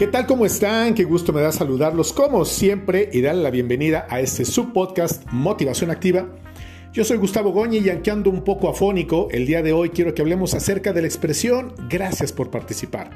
[0.00, 0.26] ¿Qué tal?
[0.26, 0.94] ¿Cómo están?
[0.94, 5.90] Qué gusto me da saludarlos como siempre y darle la bienvenida a este subpodcast Motivación
[5.90, 6.26] Activa.
[6.92, 10.12] Yo soy Gustavo Goñi y aunque ando un poco afónico, el día de hoy quiero
[10.12, 13.10] que hablemos acerca de la expresión gracias por participar.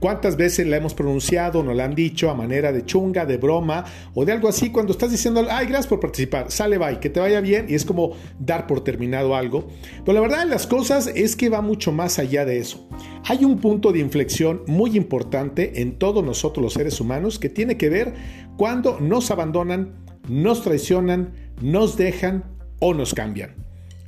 [0.00, 3.84] ¿Cuántas veces la hemos pronunciado, nos la han dicho a manera de chunga, de broma
[4.14, 7.20] o de algo así cuando estás diciendo, ay, gracias por participar, sale, bye, que te
[7.20, 9.68] vaya bien y es como dar por terminado algo?
[10.04, 12.88] Pero la verdad de las cosas es que va mucho más allá de eso.
[13.26, 17.76] Hay un punto de inflexión muy importante en todos nosotros los seres humanos que tiene
[17.76, 18.14] que ver
[18.56, 19.94] cuando nos abandonan,
[20.28, 23.54] nos traicionan, nos dejan o nos cambian.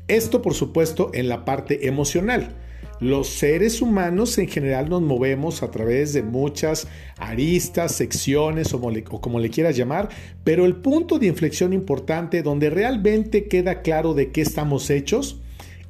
[0.09, 2.57] Esto por supuesto en la parte emocional.
[3.01, 8.81] Los seres humanos en general nos movemos a través de muchas aristas, secciones o,
[9.21, 10.09] como le quieras llamar,
[10.43, 15.41] pero el punto de inflexión importante donde realmente queda claro de qué estamos hechos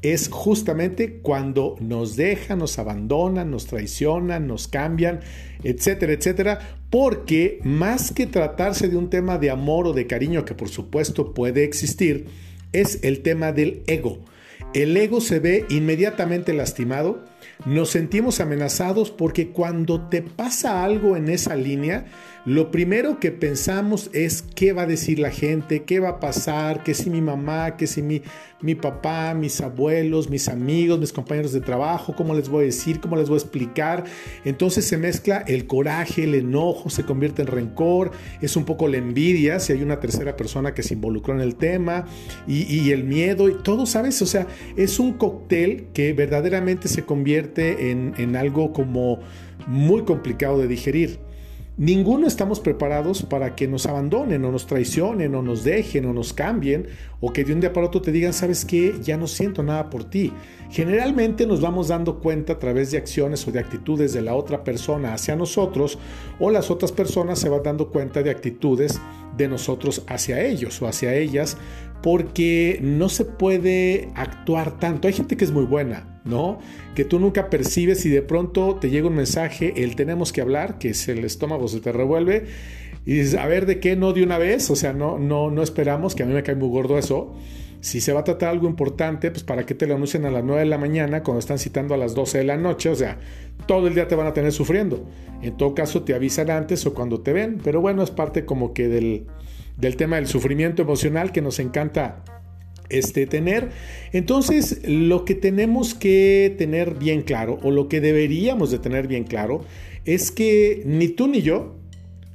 [0.03, 5.21] es justamente cuando nos dejan, nos abandonan, nos traicionan, nos cambian,
[5.63, 10.55] etcétera, etcétera, porque más que tratarse de un tema de amor o de cariño que
[10.55, 12.27] por supuesto puede existir,
[12.75, 14.19] es el tema del ego.
[14.75, 17.25] El ego se ve inmediatamente lastimado,
[17.65, 22.07] nos sentimos amenazados porque cuando te pasa algo en esa línea,
[22.45, 26.83] lo primero que pensamos es qué va a decir la gente, qué va a pasar,
[26.83, 28.21] qué si mi mamá, qué si mi,
[28.61, 33.01] mi papá, mis abuelos, mis amigos, mis compañeros de trabajo, cómo les voy a decir,
[33.01, 34.05] cómo les voy a explicar.
[34.45, 38.11] Entonces se mezcla el coraje, el enojo, se convierte en rencor,
[38.43, 41.57] es un poco la envidia si hay una tercera persona que se involucró en el
[41.57, 42.05] tema
[42.47, 44.21] y, el miedo y todo, ¿sabes?
[44.21, 49.21] O sea, es un cóctel que verdaderamente se convierte en, en algo como
[49.67, 51.19] muy complicado de digerir.
[51.77, 56.33] Ninguno estamos preparados para que nos abandonen o nos traicionen o nos dejen o nos
[56.33, 56.87] cambien
[57.21, 59.91] o que de un día para otro te digan, sabes qué, ya no siento nada
[59.91, 60.33] por ti.
[60.71, 64.63] Generalmente nos vamos dando cuenta a través de acciones o de actitudes de la otra
[64.63, 65.99] persona hacia nosotros
[66.39, 69.01] o las otras personas se van dando cuenta de actitudes
[69.37, 71.57] de nosotros hacia ellos o hacia ellas
[72.05, 75.09] porque no se puede actuar tanto.
[75.09, 76.59] Hay gente que es muy buena, ¿no?
[76.95, 80.77] Que tú nunca percibes y de pronto te llega un mensaje, el tenemos que hablar,
[80.77, 82.45] que es el estómago se te revuelve
[83.07, 84.69] y dices, a ver, ¿de qué no de una vez?
[84.69, 87.37] O sea, no, no, no esperamos, que a mí me cae muy gordo eso.
[87.81, 90.45] Si se va a tratar algo importante, pues para qué te lo anuncian a las
[90.45, 93.19] 9 de la mañana cuando están citando a las 12 de la noche, o sea,
[93.67, 95.07] todo el día te van a tener sufriendo.
[95.41, 98.75] En todo caso, te avisan antes o cuando te ven, pero bueno, es parte como
[98.75, 99.25] que del,
[99.77, 102.25] del tema del sufrimiento emocional que nos encanta
[102.89, 103.71] este, tener.
[104.13, 109.25] Entonces, lo que tenemos que tener bien claro, o lo que deberíamos de tener bien
[109.25, 109.65] claro,
[110.05, 111.77] es que ni tú ni yo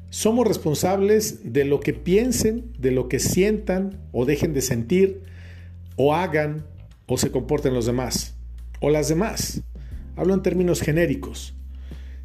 [0.10, 5.22] somos responsables de lo que piensen, de lo que sientan o dejen de sentir,
[5.96, 6.66] o hagan
[7.06, 8.36] o se comporten los demás,
[8.80, 9.62] o las demás.
[10.16, 11.59] Hablo en términos genéricos.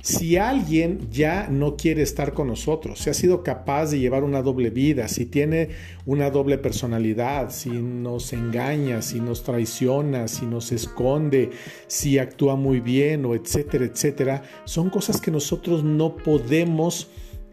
[0.05, 4.43] Si alguien ya no quiere estar con nosotros, si ha sido capaz de llevar una
[4.43, 5.71] doble vida, si tiene
[6.05, 11.53] una doble personalidad, si nos engaña, si nos traiciona, si nos esconde,
[11.87, 17.09] si actúa muy bien o etcétera, etcétera, son cosas que nosotros no podemos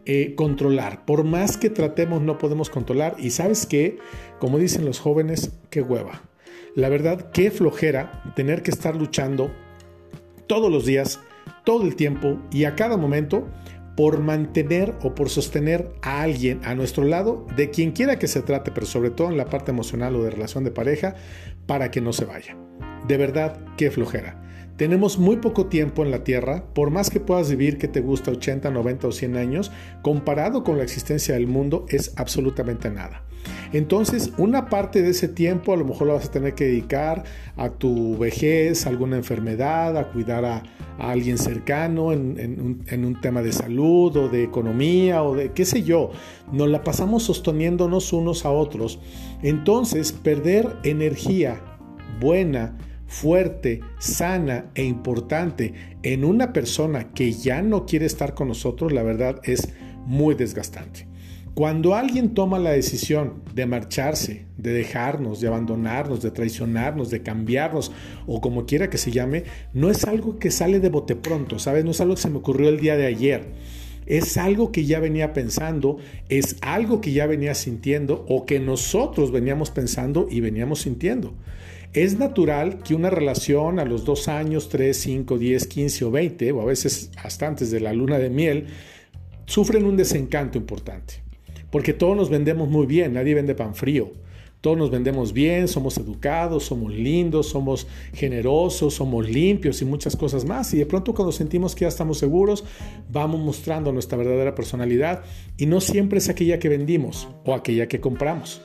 [0.05, 1.05] eh, controlar.
[1.05, 3.15] Por más que tratemos, no podemos controlar.
[3.17, 3.97] Y sabes qué,
[4.39, 6.23] como dicen los jóvenes, qué hueva.
[6.75, 9.51] La verdad, qué flojera tener que estar luchando
[10.47, 11.21] todos los días
[11.63, 13.47] todo el tiempo y a cada momento
[13.95, 18.41] por mantener o por sostener a alguien a nuestro lado, de quien quiera que se
[18.41, 21.15] trate, pero sobre todo en la parte emocional o de relación de pareja,
[21.65, 22.57] para que no se vaya.
[23.07, 24.41] De verdad, qué flojera.
[24.77, 28.31] Tenemos muy poco tiempo en la Tierra, por más que puedas vivir que te gusta
[28.31, 33.23] 80, 90 o 100 años, comparado con la existencia del mundo es absolutamente nada.
[33.73, 37.23] Entonces, una parte de ese tiempo a lo mejor lo vas a tener que dedicar
[37.55, 40.63] a tu vejez, a alguna enfermedad, a cuidar a,
[40.99, 45.65] alguien cercano en, un, en, un, tema de salud o de economía o de qué
[45.65, 46.11] sé yo.
[46.51, 48.99] Nos la pasamos sosteniéndonos unos a otros.
[49.41, 51.59] Entonces, perder energía
[52.19, 52.77] buena,
[53.07, 55.73] fuerte, sana e importante
[56.03, 59.69] en una persona que ya no quiere estar con nosotros, la verdad es
[60.05, 61.10] muy desgastante.
[61.53, 67.91] Cuando alguien toma la decisión de marcharse, de dejarnos, de abandonarnos, de traicionarnos, de cambiarnos
[68.25, 69.43] o como quiera que se llame,
[69.73, 71.83] no es algo que sale de bote pronto, ¿sabes?
[71.83, 73.49] No es algo que se me ocurrió el día de ayer.
[74.05, 75.97] Es algo que ya venía pensando,
[76.29, 81.33] es algo que ya venía sintiendo o que nosotros veníamos pensando y veníamos sintiendo.
[81.91, 86.53] Es natural que una relación a los dos años, tres, cinco, diez, quince o veinte,
[86.53, 88.67] o a veces hasta antes de la luna de miel,
[89.45, 91.15] sufren un desencanto importante.
[91.71, 94.11] Porque todos nos vendemos muy bien, nadie vende pan frío.
[94.61, 100.45] Todos nos vendemos bien, somos educados, somos lindos, somos generosos, somos limpios y muchas cosas
[100.45, 100.71] más.
[100.75, 102.63] Y de pronto cuando sentimos que ya estamos seguros,
[103.09, 105.23] vamos mostrando nuestra verdadera personalidad
[105.57, 108.61] y no siempre es aquella que vendimos o aquella que compramos.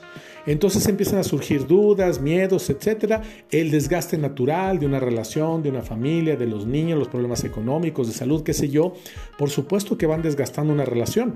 [0.47, 3.21] Entonces empiezan a surgir dudas, miedos, etcétera,
[3.51, 8.07] el desgaste natural de una relación, de una familia, de los niños, los problemas económicos,
[8.07, 8.93] de salud, qué sé yo,
[9.37, 11.35] por supuesto que van desgastando una relación.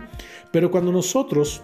[0.52, 1.62] Pero cuando nosotros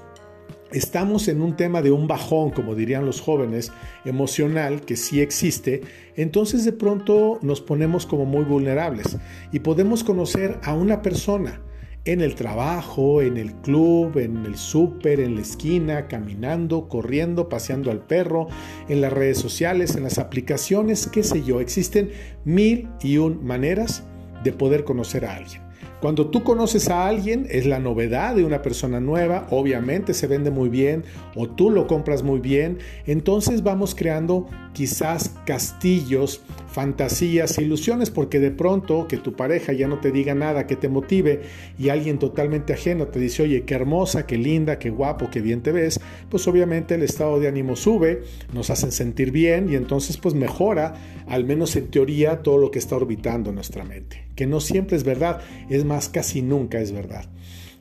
[0.71, 3.71] estamos en un tema de un bajón, como dirían los jóvenes,
[4.03, 5.81] emocional, que sí existe,
[6.17, 9.17] entonces de pronto nos ponemos como muy vulnerables
[9.53, 11.61] y podemos conocer a una persona
[12.07, 17.91] en el trabajo, en el club, en el súper, en la esquina, caminando, corriendo, paseando
[17.91, 18.47] al perro,
[18.87, 21.59] en las redes sociales, en las aplicaciones, qué sé yo.
[21.59, 22.11] Existen
[22.45, 24.03] mil y un maneras
[24.43, 25.66] de poder conocer a alguien.
[25.99, 30.51] Cuando tú conoces a alguien, es la novedad de una persona nueva, obviamente se vende
[30.51, 31.03] muy bien
[31.35, 32.77] o tú lo compras muy bien,
[33.07, 36.41] entonces vamos creando quizás castillos,
[36.71, 40.87] fantasías, ilusiones, porque de pronto que tu pareja ya no te diga nada que te
[40.87, 41.41] motive
[41.79, 45.63] y alguien totalmente ajeno te dice, oye, qué hermosa, qué linda, qué guapo, qué bien
[45.63, 48.21] te ves, pues obviamente el estado de ánimo sube,
[48.53, 50.93] nos hacen sentir bien y entonces pues mejora,
[51.27, 55.03] al menos en teoría, todo lo que está orbitando nuestra mente, que no siempre es
[55.03, 57.25] verdad, es más, casi nunca es verdad.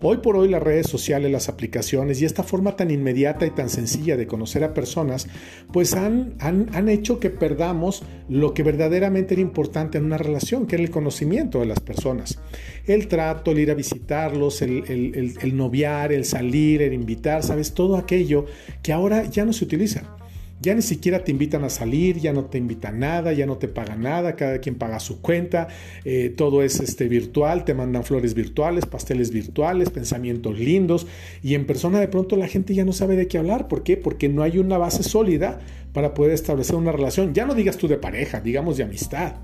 [0.03, 3.71] Hoy por hoy las redes sociales, las aplicaciones y esta forma tan inmediata y tan
[3.71, 5.27] sencilla de conocer a personas,
[5.73, 10.77] pues han, han, hecho que perdamos lo que verdaderamente era importante en una relación, que
[10.77, 12.39] era el conocimiento de las personas.
[12.87, 17.73] El trato, el ir a visitarlos, el, el, el noviar, el salir, el invitar, ¿sabes?
[17.73, 18.45] Todo aquello
[18.83, 20.17] que ahora ya no se utiliza.
[20.59, 23.69] Ya ni siquiera te invitan a salir, ya no te invitan nada, ya no te
[23.69, 25.69] pagan nada, cada quien paga su cuenta,
[26.05, 31.07] eh, todo es este, virtual, te mandan flores virtuales, pasteles virtuales, pensamientos lindos
[31.43, 33.69] y en persona de pronto la gente ya no sabe de qué hablar.
[33.69, 33.99] ¿Por qué?
[33.99, 35.61] Porque no hay una base sólida
[35.93, 37.35] para poder establecer una relación.
[37.35, 39.37] Ya no digas tú de pareja, digamos de amistad.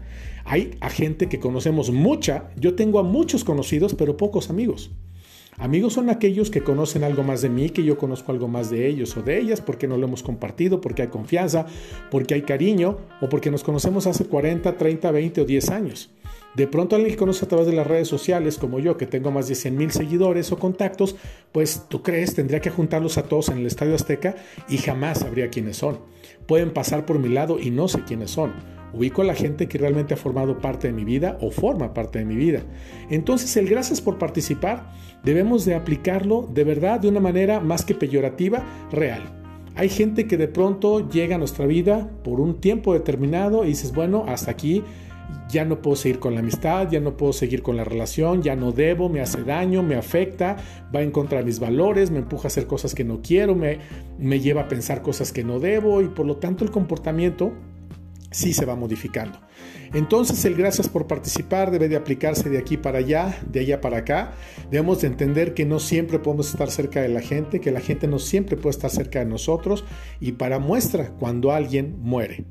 [0.45, 4.91] Hay a gente que conocemos mucha, yo tengo a muchos conocidos, pero pocos amigos.
[5.59, 8.87] Amigos son aquellos que conocen algo más de mí, que yo conozco algo más de
[8.89, 11.67] ellos o de ellas, porque no lo hemos compartido, porque hay confianza,
[12.11, 16.11] porque hay cariño o porque nos conocemos hace 40, 30, 20 o 10 años.
[16.55, 19.47] De pronto alguien conoce a través de las redes sociales, como yo, que tengo más
[19.47, 21.17] de 100 mil seguidores o contactos,
[21.53, 24.37] pues tú crees, tendría que juntarlos a todos en el Estadio Azteca
[24.69, 25.99] y jamás sabría quiénes son.
[26.47, 28.53] Pueden pasar por mi lado y no sé quiénes son
[28.93, 32.19] Ubico a la gente que realmente ha formado parte de mi vida o forma parte
[32.19, 32.63] de mi vida.
[33.11, 34.93] Entonces el gracias por participar
[35.25, 39.23] debemos de aplicarlo de verdad de una manera más que peyorativa, real.
[39.75, 43.95] Hay gente que de pronto llega a nuestra vida por un tiempo determinado y dices,
[43.95, 44.85] bueno, hasta aquí
[45.49, 48.57] ya no puedo seguir con la amistad, ya no puedo seguir con la relación, ya
[48.57, 50.57] no debo, me hace daño, me afecta,
[50.95, 53.79] va en contra de mis valores, me empuja a hacer cosas que no quiero, me,
[54.19, 57.53] me lleva a pensar cosas que no debo y por lo tanto el comportamiento
[58.33, 59.39] sí se va modificando.
[59.95, 63.99] Entonces el gracias por participar debe de aplicarse de aquí para allá, de allá para
[63.99, 64.33] acá.
[64.71, 68.09] Debemos de entender que no siempre podemos estar cerca de la gente, que la gente
[68.09, 69.85] no siempre puede estar cerca de nosotros
[70.19, 72.45] y para muestra cuando alguien muere.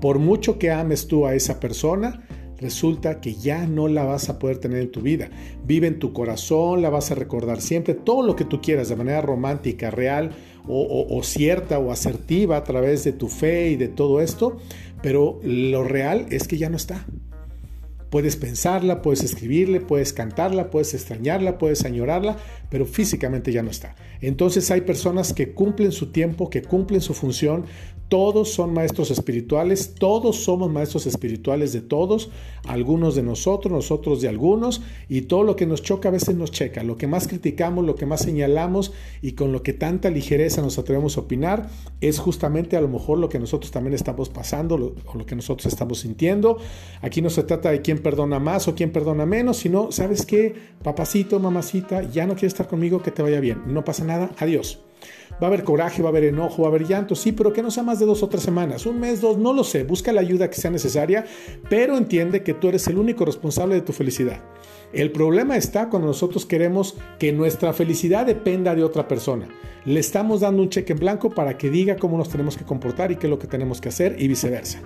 [0.00, 2.26] Por mucho que ames tú a esa persona,
[2.60, 5.30] resulta que ya no la vas a poder tener en tu vida.
[5.64, 8.96] Vive en tu corazón, la vas a recordar siempre, todo lo que tú quieras de
[8.96, 10.32] manera romántica, real
[10.66, 14.58] o, o cierta o asertiva a través de tu fe y de todo esto
[15.02, 17.04] pero lo real es que ya no está.
[18.10, 22.36] Puedes pensarla, puedes escribirle, puedes cantarla, puedes extrañarla, puedes añorarla,
[22.70, 23.94] pero físicamente ya no está.
[24.20, 27.66] Entonces hay personas que cumplen su tiempo, que cumplen su función,
[28.08, 32.30] todos son maestros espirituales, todos somos maestros espirituales de todos,
[32.66, 36.50] algunos de nosotros, nosotros de algunos, y todo lo que nos choca a veces nos
[36.50, 36.82] checa.
[36.82, 40.78] Lo que más criticamos, lo que más señalamos y con lo que tanta ligereza nos
[40.78, 41.68] atrevemos a opinar
[42.00, 45.66] es justamente a lo mejor lo que nosotros también estamos pasando o lo que nosotros
[45.66, 46.56] estamos sintiendo.
[47.02, 50.54] Aquí no se trata de quién perdona más o quién perdona menos, sino, ¿sabes qué?
[50.82, 53.62] Papacito, mamacita, ya no quieres estar conmigo, que te vaya bien.
[53.66, 54.80] No pasa nada, adiós.
[55.40, 57.62] Va a haber coraje, va a haber enojo, va a haber llanto, sí, pero que
[57.62, 59.84] no sea más de dos o tres semanas, un mes, dos, no lo sé.
[59.84, 61.24] Busca la ayuda que sea necesaria,
[61.68, 64.42] pero entiende que tú eres el único responsable de tu felicidad.
[64.92, 69.48] El problema está cuando nosotros queremos que nuestra felicidad dependa de otra persona.
[69.84, 73.12] Le estamos dando un cheque en blanco para que diga cómo nos tenemos que comportar
[73.12, 74.80] y qué es lo que tenemos que hacer y viceversa.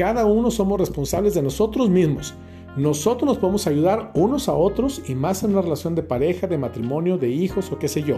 [0.00, 2.32] Cada uno somos responsables de nosotros mismos.
[2.74, 6.56] Nosotros nos podemos ayudar unos a otros y más en una relación de pareja, de
[6.56, 8.16] matrimonio, de hijos o qué sé yo.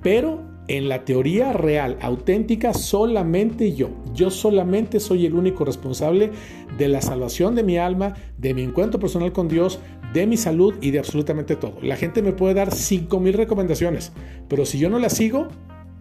[0.00, 3.88] Pero en la teoría real, auténtica, solamente yo.
[4.14, 6.30] Yo solamente soy el único responsable
[6.78, 9.80] de la salvación de mi alma, de mi encuentro personal con Dios,
[10.12, 11.78] de mi salud y de absolutamente todo.
[11.82, 14.12] La gente me puede dar 5 mil recomendaciones,
[14.48, 15.48] pero si yo no las sigo,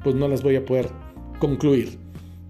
[0.03, 0.89] pues no las voy a poder
[1.39, 1.97] concluir.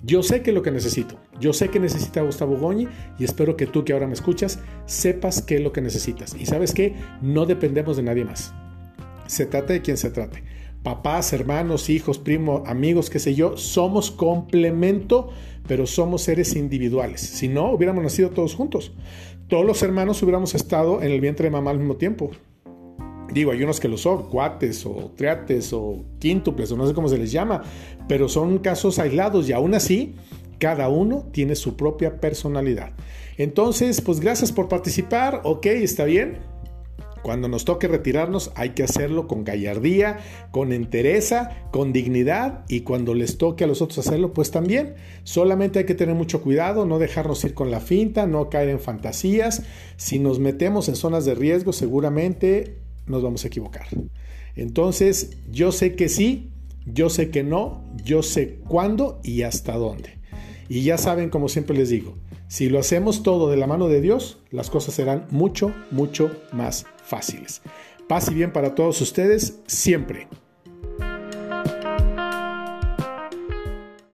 [0.03, 1.22] Yo sé que es lo que necesito.
[1.43, 2.87] Yo sé que necesita Gustavo Goñi
[3.19, 6.37] y espero que tú que ahora me escuchas sepas qué es lo que necesitas.
[6.39, 8.53] Y sabes que no dependemos de nadie más.
[9.27, 10.41] Se trata de quien se trate.
[10.83, 15.31] Papás, hermanos, hijos, primos, amigos, qué sé yo, somos complemento,
[15.67, 17.19] pero somos seres individuales.
[17.19, 18.93] Si no, hubiéramos nacido todos juntos.
[19.49, 22.31] Todos los hermanos hubiéramos estado en el vientre de mamá al mismo tiempo.
[23.33, 27.09] Digo, hay unos que lo son, cuates o triates o quíntuples o no sé cómo
[27.09, 27.63] se les llama,
[28.07, 30.15] pero son casos aislados y aún así
[30.59, 32.91] cada uno tiene su propia personalidad.
[33.37, 36.39] Entonces, pues gracias por participar, ok, está bien.
[37.23, 40.19] Cuando nos toque retirarnos hay que hacerlo con gallardía,
[40.51, 44.95] con entereza, con dignidad y cuando les toque a los otros hacerlo, pues también.
[45.23, 48.79] Solamente hay que tener mucho cuidado, no dejarnos ir con la finta, no caer en
[48.81, 49.63] fantasías.
[49.95, 53.87] Si nos metemos en zonas de riesgo, seguramente nos vamos a equivocar.
[54.57, 56.51] Entonces, yo sé que sí,
[56.85, 60.19] yo sé que no, yo sé cuándo y hasta dónde.
[60.73, 62.15] Y ya saben, como siempre les digo,
[62.47, 66.87] si lo hacemos todo de la mano de Dios, las cosas serán mucho, mucho más
[67.05, 67.61] fáciles.
[68.09, 70.27] Paz y bien para todos ustedes siempre.